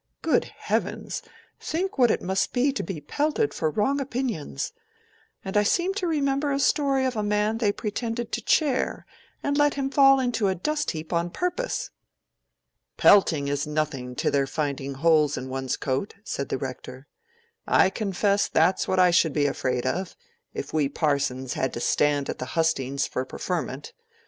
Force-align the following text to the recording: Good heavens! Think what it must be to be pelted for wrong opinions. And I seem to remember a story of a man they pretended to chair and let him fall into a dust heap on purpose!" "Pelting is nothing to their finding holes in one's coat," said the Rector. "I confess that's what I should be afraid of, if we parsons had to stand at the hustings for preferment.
Good 0.23 0.45
heavens! 0.45 1.21
Think 1.59 1.99
what 1.99 2.09
it 2.09 2.23
must 2.23 2.53
be 2.53 2.71
to 2.71 2.81
be 2.81 3.01
pelted 3.01 3.53
for 3.53 3.69
wrong 3.69 4.01
opinions. 4.01 4.73
And 5.45 5.55
I 5.55 5.61
seem 5.61 5.93
to 5.93 6.07
remember 6.07 6.51
a 6.51 6.59
story 6.59 7.05
of 7.05 7.15
a 7.15 7.21
man 7.21 7.59
they 7.59 7.71
pretended 7.71 8.31
to 8.31 8.41
chair 8.41 9.05
and 9.43 9.59
let 9.59 9.75
him 9.75 9.91
fall 9.91 10.19
into 10.19 10.47
a 10.47 10.55
dust 10.55 10.89
heap 10.89 11.13
on 11.13 11.29
purpose!" 11.29 11.91
"Pelting 12.97 13.47
is 13.47 13.67
nothing 13.67 14.15
to 14.15 14.31
their 14.31 14.47
finding 14.47 14.95
holes 14.95 15.37
in 15.37 15.49
one's 15.49 15.77
coat," 15.77 16.15
said 16.23 16.49
the 16.49 16.57
Rector. 16.57 17.05
"I 17.67 17.91
confess 17.91 18.47
that's 18.47 18.87
what 18.87 18.97
I 18.97 19.11
should 19.11 19.33
be 19.33 19.45
afraid 19.45 19.85
of, 19.85 20.15
if 20.51 20.73
we 20.73 20.89
parsons 20.89 21.53
had 21.53 21.73
to 21.75 21.79
stand 21.79 22.27
at 22.27 22.39
the 22.39 22.47
hustings 22.57 23.05
for 23.05 23.23
preferment. 23.23 23.93